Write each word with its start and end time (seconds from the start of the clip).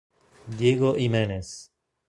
Diego 0.47 0.97
Jiménez 0.97 1.69